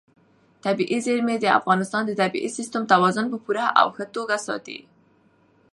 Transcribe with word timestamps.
طبیعي 0.63 0.97
زیرمې 1.07 1.35
د 1.39 1.45
افغانستان 1.59 2.03
د 2.05 2.11
طبعي 2.21 2.49
سیسټم 2.57 2.83
توازن 2.93 3.25
په 3.29 3.37
پوره 3.45 3.65
او 3.79 3.87
ښه 3.95 4.05
توګه 4.15 4.35
ساتي. 4.47 4.79